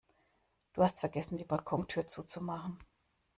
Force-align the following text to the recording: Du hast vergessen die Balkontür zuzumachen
Du 0.73 0.81
hast 0.83 0.99
vergessen 0.99 1.37
die 1.37 1.43
Balkontür 1.45 2.07
zuzumachen 2.07 2.79